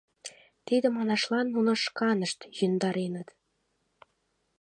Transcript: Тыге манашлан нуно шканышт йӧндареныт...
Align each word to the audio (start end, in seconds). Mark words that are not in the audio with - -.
Тыге 0.65 0.89
манашлан 0.97 1.47
нуно 1.55 1.71
шканышт 1.83 2.39
йӧндареныт... 2.57 3.27